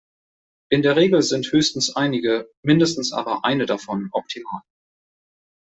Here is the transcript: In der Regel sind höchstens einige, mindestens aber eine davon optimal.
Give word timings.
In 0.71 0.81
der 0.81 0.95
Regel 0.95 1.21
sind 1.21 1.51
höchstens 1.51 1.95
einige, 1.95 2.49
mindestens 2.65 3.13
aber 3.13 3.45
eine 3.45 3.67
davon 3.67 4.09
optimal. 4.13 4.63